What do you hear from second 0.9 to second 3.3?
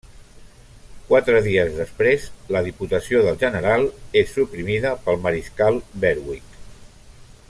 Quatre dies després, la Diputació